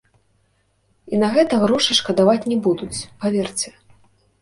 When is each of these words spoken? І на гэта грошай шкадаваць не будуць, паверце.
І 1.13 1.19
на 1.25 1.29
гэта 1.35 1.61
грошай 1.65 2.01
шкадаваць 2.01 2.37
не 2.51 2.61
будуць, 2.67 2.93
паверце. 3.23 3.69